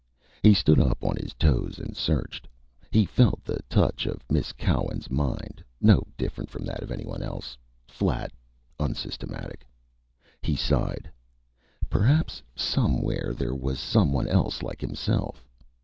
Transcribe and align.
He 0.41 0.55
stood 0.55 0.79
up 0.79 1.03
on 1.03 1.15
his 1.17 1.35
toes 1.35 1.77
and 1.77 1.95
searched. 1.95 2.47
He 2.89 3.05
felt 3.05 3.43
the 3.43 3.59
touch 3.69 4.07
of 4.07 4.23
Miss 4.31 4.51
Cowan's 4.51 5.11
mind, 5.11 5.63
no 5.79 6.01
different 6.17 6.49
from 6.49 6.65
that 6.65 6.81
of 6.81 6.89
anyone 6.91 7.21
else 7.21 7.55
flat, 7.87 8.31
unsystematic. 8.79 9.63
He 10.41 10.55
sighed. 10.55 11.11
Perhaps, 11.87 12.41
somewhere, 12.55 13.31
there 13.37 13.53
was 13.53 13.79
someone 13.79 14.25
else 14.27 14.63
like 14.63 14.81
himself. 14.81 15.45